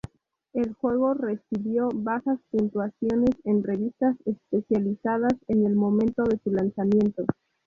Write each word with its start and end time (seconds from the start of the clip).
El 0.53 0.73
juego 0.73 1.13
recibió 1.13 1.87
bajas 1.93 2.39
puntuaciones 2.49 3.35
en 3.43 3.63
revistas 3.63 4.15
especializadas 4.25 5.33
en 5.47 5.63
el 5.63 5.75
momento 5.75 6.23
de 6.23 6.39
su 6.43 6.49
lanzamiento. 6.49 7.23